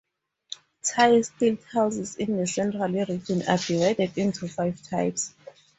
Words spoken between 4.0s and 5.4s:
into five types.